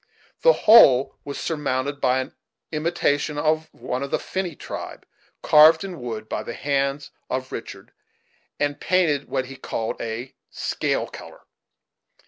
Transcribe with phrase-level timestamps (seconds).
[0.41, 2.33] The whole was surmounted by an
[2.71, 5.05] imitation of one of the finny tribe,
[5.43, 7.91] carved in wood by the hands of Richard,
[8.59, 11.41] and painted what he called a "scale color."